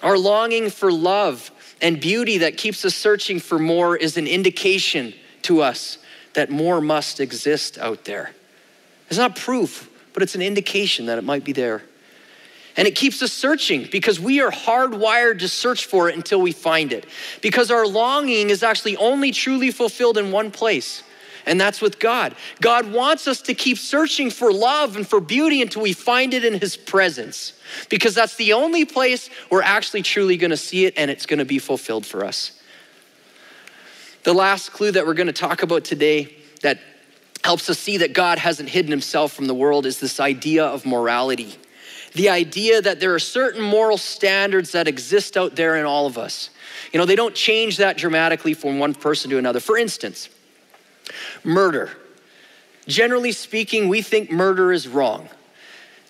[0.01, 1.51] Our longing for love
[1.81, 5.97] and beauty that keeps us searching for more is an indication to us
[6.35, 8.31] that more must exist out there.
[9.09, 11.83] It's not proof, but it's an indication that it might be there.
[12.75, 16.51] And it keeps us searching because we are hardwired to search for it until we
[16.51, 17.05] find it.
[17.41, 21.03] Because our longing is actually only truly fulfilled in one place,
[21.45, 22.35] and that's with God.
[22.61, 26.43] God wants us to keep searching for love and for beauty until we find it
[26.43, 27.53] in His presence,
[27.89, 31.59] because that's the only place we're actually truly gonna see it and it's gonna be
[31.59, 32.59] fulfilled for us.
[34.23, 36.79] The last clue that we're gonna talk about today that
[37.43, 40.87] helps us see that God hasn't hidden Himself from the world is this idea of
[40.87, 41.55] morality
[42.13, 46.17] the idea that there are certain moral standards that exist out there in all of
[46.17, 46.49] us.
[46.91, 49.59] You know, they don't change that dramatically from one person to another.
[49.59, 50.29] For instance,
[51.43, 51.91] murder.
[52.87, 55.29] Generally speaking, we think murder is wrong.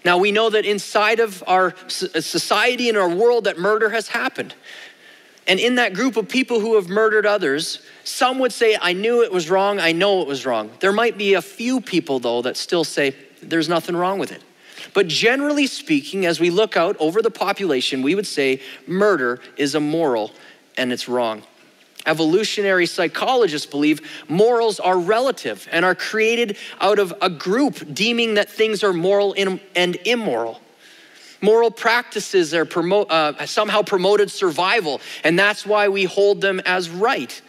[0.03, 4.09] Now, we know that inside of our uh, society and our world that murder has
[4.09, 4.53] happened.
[5.47, 9.23] And in that group of people who have murdered others, some would say, I knew
[9.23, 10.71] it was wrong, I know it was wrong.
[10.79, 14.41] There might be a few people, though, that still say, there's nothing wrong with it.
[14.93, 19.75] But generally speaking, as we look out over the population, we would say murder is
[19.75, 20.31] immoral
[20.77, 21.43] and it's wrong.
[22.05, 28.49] Evolutionary psychologists believe morals are relative and are created out of a group deeming that
[28.49, 30.59] things are moral and immoral.
[31.41, 36.89] Moral practices are promote, uh, somehow promoted survival, and that's why we hold them as
[36.89, 37.41] right.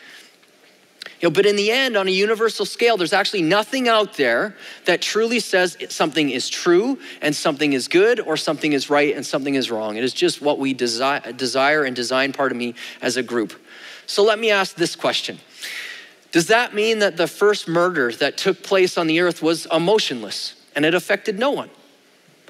[1.21, 4.57] You know, but in the end, on a universal scale, there's actually nothing out there
[4.85, 9.25] that truly says something is true and something is good or something is right and
[9.25, 9.97] something is wrong.
[9.97, 13.55] It is just what we desi- desire and design, part of me, as a group.
[14.07, 15.39] So let me ask this question
[16.33, 20.55] Does that mean that the first murder that took place on the earth was emotionless
[20.75, 21.71] and it affected no one?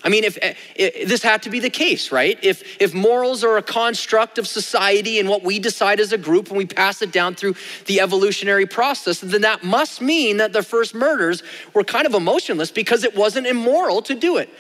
[0.05, 2.39] I mean, if, if, eh, this had to be the case, right?
[2.43, 6.49] If, if morals are a construct of society and what we decide as a group
[6.49, 7.55] and we pass it down through
[7.87, 12.71] the evolutionary process, then that must mean that the first murders were kind of emotionless
[12.71, 14.51] because it wasn't immoral to do it.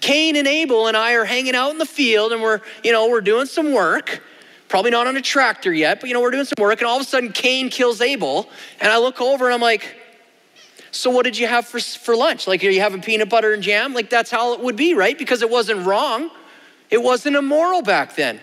[0.00, 3.08] Cain and Abel and I are hanging out in the field and we're, you know,
[3.10, 4.22] we're doing some work.
[4.68, 6.96] Probably not on a tractor yet, but you know, we're doing some work, and all
[6.96, 8.48] of a sudden Cain kills Abel.
[8.80, 9.96] And I look over and I'm like,
[10.96, 12.46] so what did you have for, for lunch?
[12.46, 13.94] Like, are you having peanut butter and jam?
[13.94, 15.16] Like, that's how it would be, right?
[15.16, 16.30] Because it wasn't wrong.
[16.90, 18.40] It wasn't immoral back then.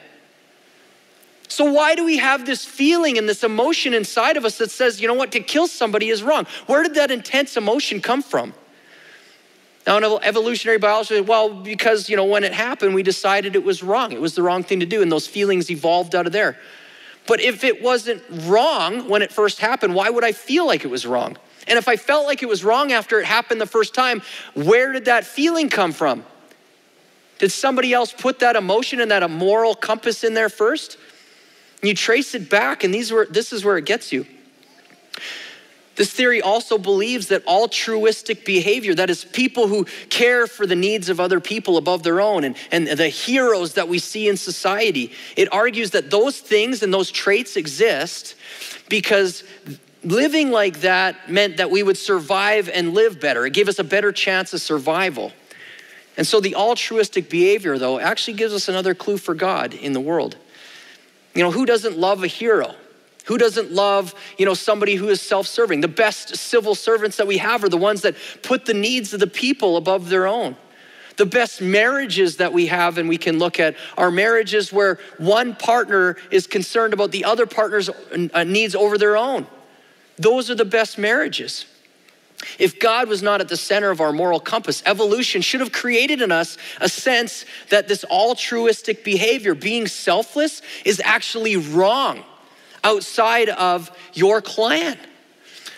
[1.47, 5.01] So, why do we have this feeling and this emotion inside of us that says,
[5.01, 6.47] you know what, to kill somebody is wrong?
[6.65, 8.53] Where did that intense emotion come from?
[9.85, 13.83] Now, in evolutionary biology, well, because, you know, when it happened, we decided it was
[13.83, 14.13] wrong.
[14.13, 16.57] It was the wrong thing to do, and those feelings evolved out of there.
[17.27, 20.89] But if it wasn't wrong when it first happened, why would I feel like it
[20.89, 21.37] was wrong?
[21.67, 24.21] And if I felt like it was wrong after it happened the first time,
[24.53, 26.25] where did that feeling come from?
[27.39, 30.97] Did somebody else put that emotion and that moral compass in there first?
[31.81, 34.25] You trace it back, and these were, this is where it gets you.
[35.95, 41.09] This theory also believes that altruistic behavior, that is, people who care for the needs
[41.09, 45.11] of other people above their own, and, and the heroes that we see in society,
[45.35, 48.35] it argues that those things and those traits exist
[48.89, 49.43] because
[50.03, 53.45] living like that meant that we would survive and live better.
[53.45, 55.31] It gave us a better chance of survival.
[56.17, 59.99] And so the altruistic behavior, though, actually gives us another clue for God in the
[59.99, 60.37] world.
[61.33, 62.75] You know, who doesn't love a hero?
[63.25, 65.81] Who doesn't love, you know, somebody who is self-serving?
[65.81, 69.19] The best civil servants that we have are the ones that put the needs of
[69.19, 70.57] the people above their own.
[71.15, 75.55] The best marriages that we have and we can look at are marriages where one
[75.55, 79.47] partner is concerned about the other partner's uh, needs over their own.
[80.17, 81.65] Those are the best marriages.
[82.59, 86.21] If God was not at the center of our moral compass, evolution should have created
[86.21, 92.23] in us a sense that this altruistic behavior, being selfless, is actually wrong
[92.83, 94.97] outside of your clan.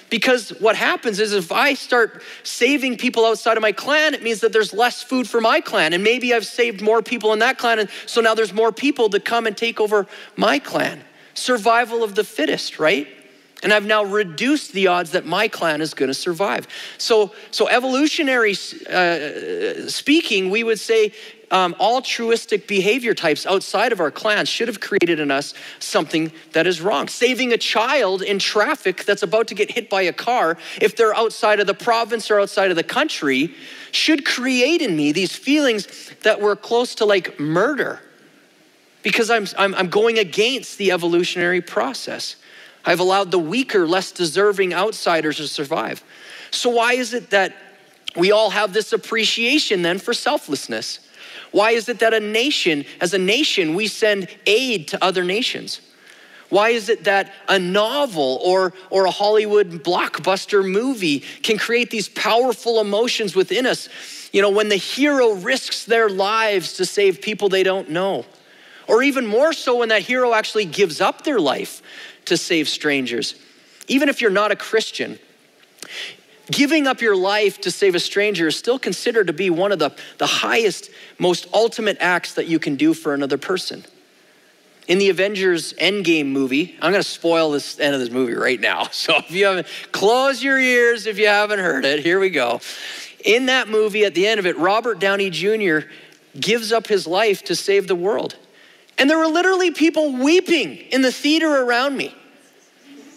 [0.10, 4.40] Because what happens is if I start saving people outside of my clan, it means
[4.42, 5.94] that there's less food for my clan.
[5.94, 7.80] And maybe I've saved more people in that clan.
[7.80, 11.02] And so now there's more people to come and take over my clan.
[11.34, 13.08] Survival of the fittest, right?
[13.66, 16.68] And I've now reduced the odds that my clan is going to survive.
[17.00, 21.12] So, so evolutionary uh, speaking, we would say
[21.50, 26.68] um, altruistic behavior types outside of our clans should have created in us something that
[26.68, 27.08] is wrong.
[27.08, 31.16] Saving a child in traffic that's about to get hit by a car, if they're
[31.16, 33.56] outside of the province or outside of the country,
[33.92, 38.00] should create in me these feelings that were close to like murder
[39.02, 42.36] because I'm, I'm, I'm going against the evolutionary process.
[42.86, 46.04] I've allowed the weaker, less deserving outsiders to survive.
[46.52, 47.56] So, why is it that
[48.16, 51.00] we all have this appreciation then for selflessness?
[51.52, 55.82] Why is it that a nation, as a nation, we send aid to other nations?
[56.50, 62.08] Why is it that a novel or, or a Hollywood blockbuster movie can create these
[62.08, 63.90] powerful emotions within us?
[64.32, 68.26] You know, when the hero risks their lives to save people they don't know.
[68.88, 71.82] Or even more so when that hero actually gives up their life
[72.26, 73.36] to save strangers.
[73.88, 75.20] Even if you're not a Christian,
[76.52, 79.80] giving up your life to save a stranger is still considered to be one of
[79.80, 83.84] the, the highest, most ultimate acts that you can do for another person.
[84.88, 88.88] In the Avengers Endgame movie, I'm gonna spoil this end of this movie right now.
[88.92, 92.00] So if you haven't, close your ears if you haven't heard it.
[92.00, 92.62] Here we go.
[93.24, 95.80] In that movie, at the end of it, Robert Downey Jr.
[96.40, 98.36] gives up his life to save the world.
[98.98, 102.14] And there were literally people weeping in the theater around me.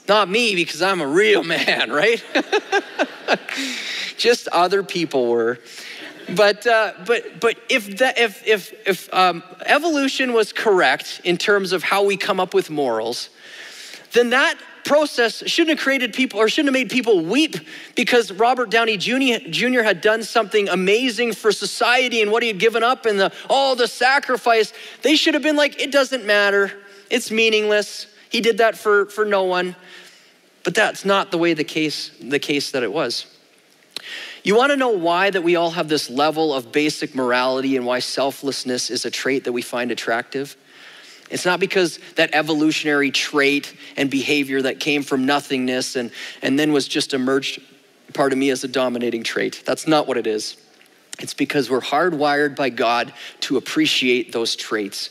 [0.09, 2.25] Not me, because I'm a real man, right?
[4.17, 5.61] Just other people were.
[6.35, 11.73] But, uh, but, but if, that, if, if, if um, evolution was correct in terms
[11.73, 13.31] of how we come up with morals,
[14.13, 14.59] then that
[14.89, 17.57] process shouldn't have created people or shouldn't have made people weep
[17.95, 19.83] because Robert Downey Jr.
[19.83, 23.77] Had done something amazing for society and what he had given up and the, all
[23.77, 24.73] the sacrifice.
[25.03, 26.73] They should have been like, it doesn't matter.
[27.11, 28.07] It's meaningless.
[28.31, 29.77] He did that for, for no one.
[30.65, 33.27] But that's not the way the case, the case that it was.
[34.43, 37.85] You want to know why that we all have this level of basic morality and
[37.85, 40.57] why selflessness is a trait that we find attractive?
[41.31, 46.11] It's not because that evolutionary trait and behavior that came from nothingness and,
[46.43, 47.61] and then was just emerged
[48.15, 49.63] part of me as a dominating trait.
[49.67, 50.57] That's not what it is.
[51.19, 55.11] It's because we're hardwired by God to appreciate those traits.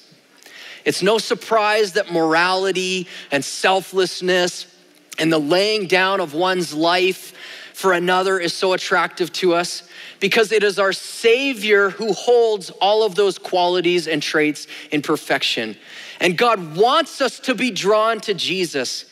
[0.85, 4.73] It's no surprise that morality and selflessness
[5.19, 7.33] and the laying down of one's life
[7.73, 9.83] for another is so attractive to us
[10.19, 15.75] because it is our Savior who holds all of those qualities and traits in perfection.
[16.19, 19.05] And God wants us to be drawn to Jesus.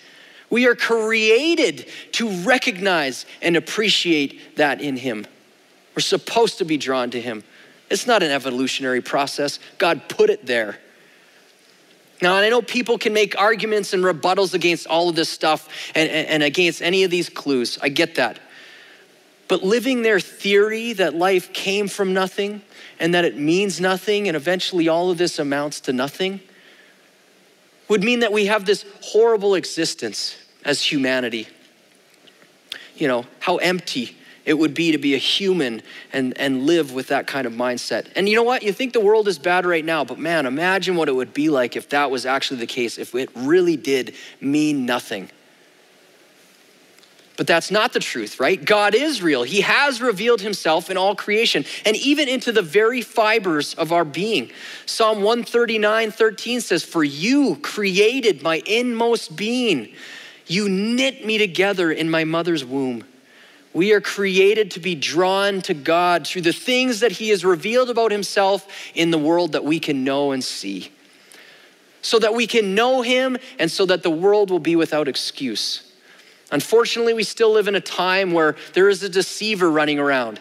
[0.49, 5.25] We are created to recognize and appreciate that in Him.
[5.95, 7.43] We're supposed to be drawn to Him.
[7.89, 10.79] It's not an evolutionary process, God put it there.
[12.21, 16.09] Now, I know people can make arguments and rebuttals against all of this stuff and,
[16.09, 17.77] and, and against any of these clues.
[17.81, 18.39] I get that.
[19.47, 22.61] But living their theory that life came from nothing
[22.99, 26.39] and that it means nothing and eventually all of this amounts to nothing
[27.87, 31.47] would mean that we have this horrible existence as humanity.
[32.95, 35.81] You know, how empty it would be to be a human
[36.13, 38.07] and, and live with that kind of mindset.
[38.15, 38.63] And you know what?
[38.63, 41.49] You think the world is bad right now, but man, imagine what it would be
[41.49, 45.29] like if that was actually the case, if it really did mean nothing.
[47.37, 48.63] But that's not the truth, right?
[48.63, 49.43] God is real.
[49.43, 54.05] He has revealed himself in all creation and even into the very fibers of our
[54.05, 54.51] being.
[54.85, 59.93] Psalm 139 13 says, For you created my inmost being.
[60.47, 63.03] You knit me together in my mother's womb.
[63.73, 67.89] We are created to be drawn to God through the things that He has revealed
[67.89, 70.91] about Himself in the world that we can know and see.
[72.01, 75.84] So that we can know Him and so that the world will be without excuse.
[76.55, 80.39] Unfortunately, we still live in a time where there is a deceiver running around.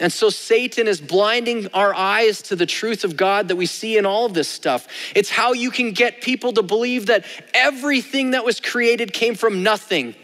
[0.00, 3.96] And so Satan is blinding our eyes to the truth of God that we see
[3.96, 4.88] in all of this stuff.
[5.14, 9.62] It's how you can get people to believe that everything that was created came from
[9.62, 10.16] nothing.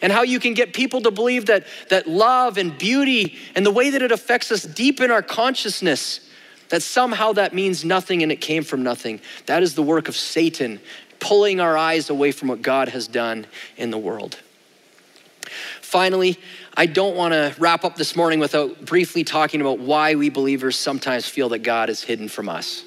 [0.00, 3.70] And how you can get people to believe that, that love and beauty and the
[3.70, 6.26] way that it affects us deep in our consciousness,
[6.70, 9.20] that somehow that means nothing and it came from nothing.
[9.44, 10.80] That is the work of Satan
[11.22, 13.46] pulling our eyes away from what God has done
[13.76, 14.38] in the world.
[15.80, 16.36] Finally,
[16.76, 20.76] I don't want to wrap up this morning without briefly talking about why we believers
[20.76, 22.82] sometimes feel that God is hidden from us.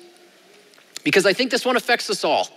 [1.05, 2.49] Because I think this one affects us all.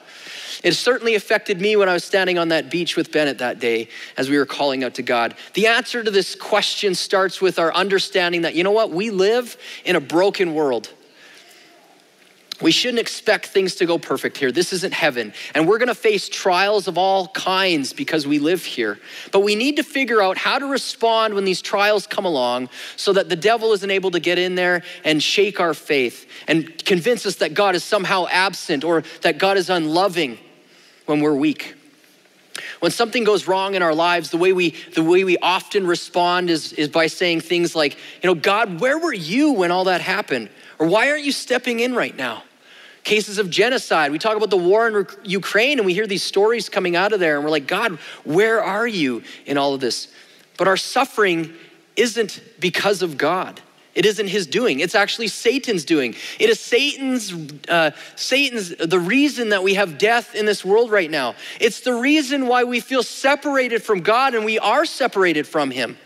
[0.64, 3.88] It certainly affected me when I was standing on that beach with Bennett that day
[4.16, 5.36] as we were calling out to God.
[5.54, 9.56] The answer to this question starts with our understanding that, you know what, we live
[9.84, 10.92] in a broken world.
[12.60, 14.50] We shouldn't expect things to go perfect here.
[14.50, 15.32] This isn't heaven.
[15.54, 18.98] And we're going to face trials of all kinds because we live here.
[19.30, 23.12] But we need to figure out how to respond when these trials come along so
[23.12, 27.26] that the devil isn't able to get in there and shake our faith and convince
[27.26, 30.36] us that God is somehow absent or that God is unloving
[31.06, 31.76] when we're weak.
[32.80, 36.50] When something goes wrong in our lives, the way we, the way we often respond
[36.50, 40.00] is, is by saying things like, you know, God, where were you when all that
[40.00, 40.48] happened?
[40.80, 42.42] Or why aren't you stepping in right now?
[43.04, 44.12] Cases of genocide.
[44.12, 47.20] We talk about the war in Ukraine and we hear these stories coming out of
[47.20, 50.08] there and we're like, God, where are you in all of this?
[50.56, 51.54] But our suffering
[51.96, 53.60] isn't because of God.
[53.94, 54.78] It isn't his doing.
[54.78, 56.14] It's actually Satan's doing.
[56.38, 57.32] It is Satan's,
[57.68, 61.34] uh, Satan's, the reason that we have death in this world right now.
[61.60, 65.98] It's the reason why we feel separated from God and we are separated from him.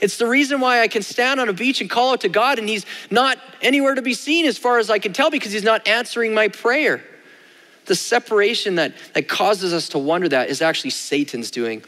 [0.00, 2.58] It's the reason why I can stand on a beach and call out to God
[2.58, 5.64] and He's not anywhere to be seen as far as I can tell because He's
[5.64, 7.02] not answering my prayer.
[7.86, 11.84] The separation that, that causes us to wonder that is actually Satan's doing.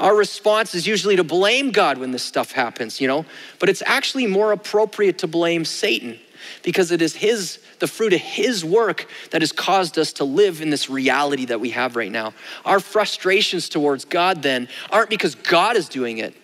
[0.00, 3.26] Our response is usually to blame God when this stuff happens, you know,
[3.58, 6.18] but it's actually more appropriate to blame Satan
[6.62, 10.60] because it is his the fruit of his work that has caused us to live
[10.60, 12.32] in this reality that we have right now.
[12.64, 16.34] Our frustrations towards God then aren't because God is doing it.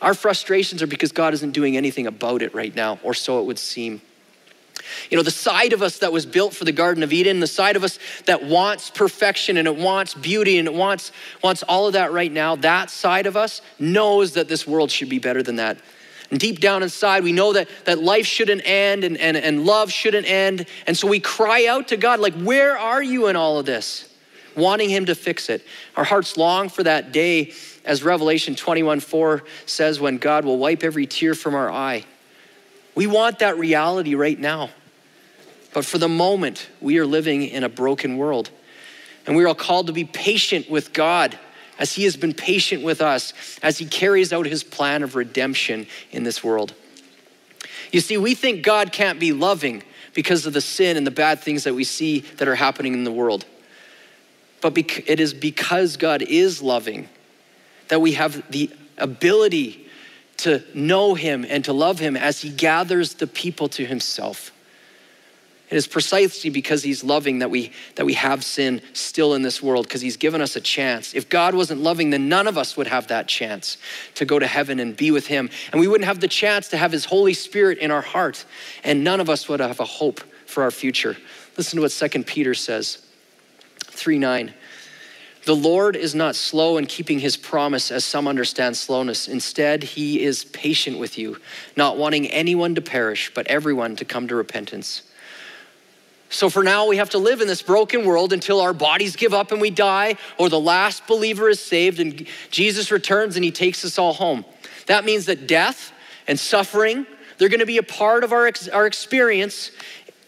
[0.00, 3.46] Our frustrations are because God isn't doing anything about it right now, or so it
[3.46, 4.00] would seem.
[5.10, 7.46] You know, the side of us that was built for the Garden of Eden, the
[7.46, 11.86] side of us that wants perfection and it wants beauty and it wants, wants all
[11.86, 15.42] of that right now, that side of us knows that this world should be better
[15.42, 15.78] than that.
[16.30, 19.90] And deep down inside, we know that, that life shouldn't end and, and, and love
[19.90, 20.66] shouldn't end.
[20.86, 24.14] And so we cry out to God, like, where are you in all of this?
[24.54, 25.64] Wanting Him to fix it.
[25.96, 27.52] Our hearts long for that day
[27.88, 32.04] as Revelation 21 4 says, when God will wipe every tear from our eye.
[32.94, 34.70] We want that reality right now.
[35.72, 38.50] But for the moment, we are living in a broken world.
[39.26, 41.38] And we are all called to be patient with God
[41.78, 43.32] as He has been patient with us
[43.62, 46.74] as He carries out His plan of redemption in this world.
[47.90, 49.82] You see, we think God can't be loving
[50.12, 53.04] because of the sin and the bad things that we see that are happening in
[53.04, 53.46] the world.
[54.60, 57.08] But it is because God is loving
[57.88, 59.86] that we have the ability
[60.38, 64.52] to know him and to love him as he gathers the people to himself.
[65.70, 69.62] It is precisely because he's loving that we, that we have sin still in this
[69.62, 71.14] world, because he's given us a chance.
[71.14, 73.76] If God wasn't loving, then none of us would have that chance
[74.14, 75.50] to go to heaven and be with him.
[75.70, 78.46] And we wouldn't have the chance to have his Holy Spirit in our heart,
[78.82, 81.18] and none of us would have a hope for our future.
[81.58, 83.04] Listen to what 2 Peter says
[83.80, 84.54] 3 9.
[85.48, 89.28] The Lord is not slow in keeping his promise, as some understand slowness.
[89.28, 91.38] Instead, he is patient with you,
[91.74, 95.04] not wanting anyone to perish, but everyone to come to repentance.
[96.28, 99.32] So for now, we have to live in this broken world until our bodies give
[99.32, 103.50] up and we die, or the last believer is saved and Jesus returns and he
[103.50, 104.44] takes us all home.
[104.84, 105.94] That means that death
[106.26, 107.06] and suffering,
[107.38, 109.70] they're to be a part of our, our experience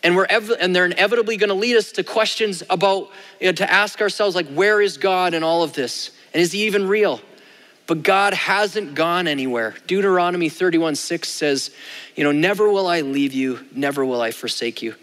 [0.03, 3.53] And, we're ev- and they're inevitably going to lead us to questions about, you know,
[3.53, 6.11] to ask ourselves, like, where is God in all of this?
[6.33, 7.21] And is he even real?
[7.87, 9.75] But God hasn't gone anywhere.
[9.87, 11.71] Deuteronomy 31 6 says,
[12.15, 14.95] you know, never will I leave you, never will I forsake you.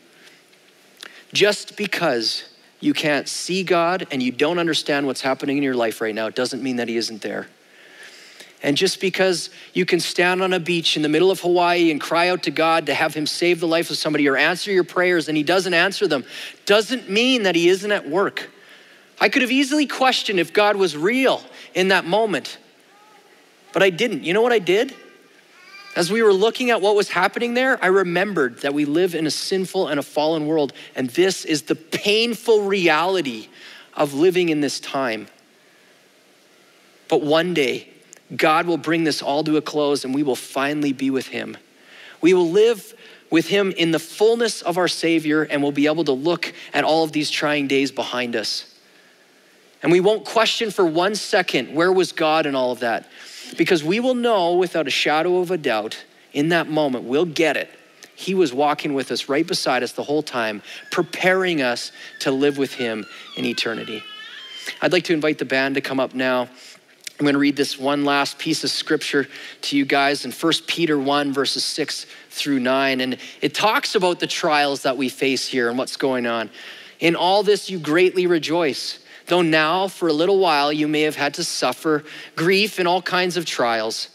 [1.34, 2.44] Just because
[2.80, 6.30] you can't see God and you don't understand what's happening in your life right now
[6.30, 7.48] doesn't mean that He isn't there.
[8.64, 12.02] And just because you can stand on a beach in the middle of Hawaii and
[12.02, 14.84] cry out to God to have Him save the life of somebody or answer your
[14.84, 16.26] prayers and He doesn't answer them,
[16.66, 18.50] doesn't mean that He isn't at work.
[19.20, 21.42] I could have easily questioned if God was real
[21.74, 22.58] in that moment,
[23.74, 24.24] but I didn't.
[24.24, 24.94] You know what I did?
[25.96, 29.26] As we were looking at what was happening there, I remembered that we live in
[29.26, 33.48] a sinful and a fallen world, and this is the painful reality
[33.96, 35.28] of living in this time.
[37.08, 37.90] But one day,
[38.36, 41.58] God will bring this all to a close and we will finally be with Him.
[42.22, 42.94] We will live
[43.30, 46.84] with Him in the fullness of our Savior and we'll be able to look at
[46.84, 48.74] all of these trying days behind us.
[49.84, 53.08] And we won't question for one second where was God in all of that.
[53.58, 56.04] Because we will know without a shadow of a doubt
[56.34, 57.70] in that moment, we'll get it.
[58.16, 62.58] He was walking with us right beside us the whole time, preparing us to live
[62.58, 63.06] with Him
[63.38, 64.04] in eternity.
[64.82, 66.50] I'd like to invite the band to come up now.
[67.20, 69.28] I'm going to read this one last piece of scripture
[69.62, 73.02] to you guys in 1 Peter 1, verses 6 through 9.
[73.02, 76.52] And it talks about the trials that we face here and what's going on.
[77.00, 81.16] In all this, you greatly rejoice though now for a little while you may have
[81.16, 82.04] had to suffer
[82.36, 84.10] grief and all kinds of trials.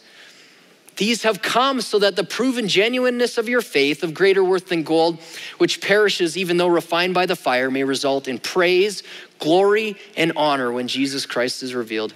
[0.96, 4.82] These have come so that the proven genuineness of your faith, of greater worth than
[4.82, 5.18] gold,
[5.58, 9.02] which perishes even though refined by the fire, may result in praise,
[9.38, 12.12] glory, and honor when Jesus Christ is revealed.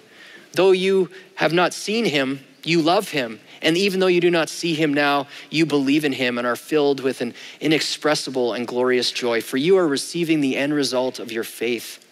[0.53, 3.41] Though you have not seen him, you love him.
[3.63, 6.57] And even though you do not see him now, you believe in him and are
[6.57, 11.33] filled with an inexpressible and glorious joy, for you are receiving the end result of
[11.33, 12.03] your faith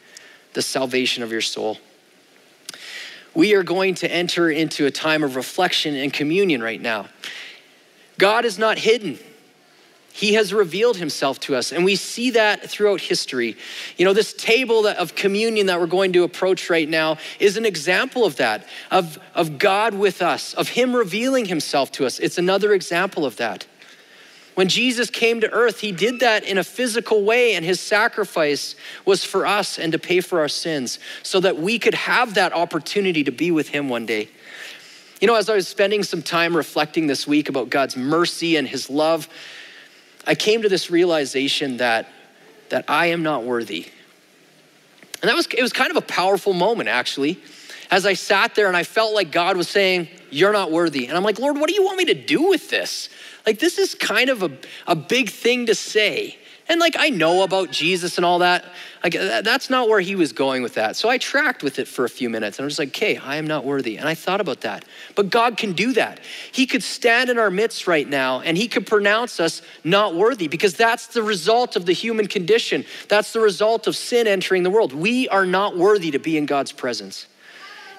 [0.54, 1.78] the salvation of your soul.
[3.34, 7.08] We are going to enter into a time of reflection and communion right now.
[8.18, 9.18] God is not hidden.
[10.16, 13.56] He has revealed himself to us, and we see that throughout history.
[13.96, 17.66] You know, this table of communion that we're going to approach right now is an
[17.66, 22.20] example of that, of, of God with us, of Him revealing Himself to us.
[22.20, 23.66] It's another example of that.
[24.54, 28.76] When Jesus came to earth, he did that in a physical way, and his sacrifice
[29.04, 32.52] was for us and to pay for our sins so that we could have that
[32.52, 34.28] opportunity to be with him one day.
[35.20, 38.68] You know, as I was spending some time reflecting this week about God's mercy and
[38.68, 39.28] his love,
[40.26, 42.08] I came to this realization that,
[42.70, 43.86] that I am not worthy.
[45.22, 47.40] And that was, it was kind of a powerful moment, actually,
[47.90, 51.06] as I sat there and I felt like God was saying, You're not worthy.
[51.06, 53.08] And I'm like, Lord, what do you want me to do with this?
[53.46, 54.50] Like, this is kind of a,
[54.86, 56.38] a big thing to say.
[56.66, 58.64] And like, I know about Jesus and all that.
[59.02, 60.96] Like, that's not where he was going with that.
[60.96, 63.36] So I tracked with it for a few minutes and I was like, okay, I
[63.36, 63.98] am not worthy.
[63.98, 64.84] And I thought about that.
[65.14, 66.20] But God can do that.
[66.52, 70.48] He could stand in our midst right now and he could pronounce us not worthy
[70.48, 72.86] because that's the result of the human condition.
[73.08, 74.94] That's the result of sin entering the world.
[74.94, 77.26] We are not worthy to be in God's presence.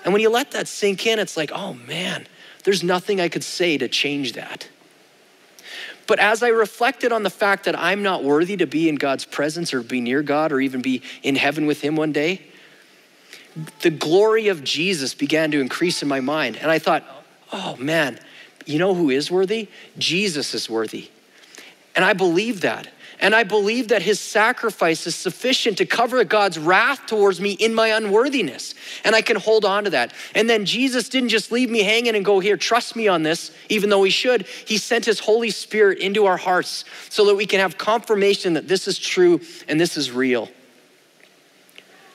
[0.03, 2.27] And when you let that sink in, it's like, oh man,
[2.63, 4.67] there's nothing I could say to change that.
[6.07, 9.25] But as I reflected on the fact that I'm not worthy to be in God's
[9.25, 12.41] presence or be near God or even be in heaven with Him one day,
[13.81, 16.57] the glory of Jesus began to increase in my mind.
[16.57, 17.03] And I thought,
[17.51, 18.19] oh man,
[18.65, 19.69] you know who is worthy?
[19.97, 21.09] Jesus is worthy.
[21.95, 22.87] And I believe that.
[23.19, 27.73] And I believe that his sacrifice is sufficient to cover God's wrath towards me in
[27.73, 28.75] my unworthiness.
[29.03, 30.13] And I can hold on to that.
[30.33, 33.51] And then Jesus didn't just leave me hanging and go, Here, trust me on this,
[33.69, 34.45] even though he should.
[34.65, 38.67] He sent his Holy Spirit into our hearts so that we can have confirmation that
[38.67, 40.49] this is true and this is real.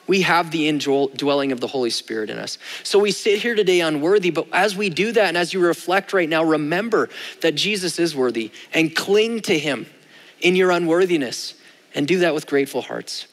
[0.07, 2.57] We have the indwelling of the Holy Spirit in us.
[2.83, 6.11] So we sit here today unworthy, but as we do that and as you reflect
[6.11, 7.07] right now, remember
[7.41, 9.85] that Jesus is worthy and cling to him
[10.41, 11.53] in your unworthiness
[11.93, 13.27] and do that with grateful hearts.